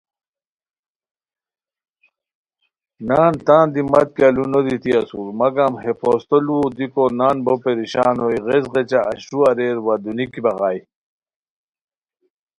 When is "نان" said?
3.07-3.33, 7.19-7.37